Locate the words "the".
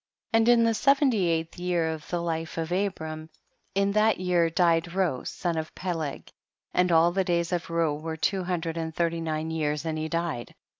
0.65-0.73, 2.09-2.23, 5.19-5.25, 7.11-7.23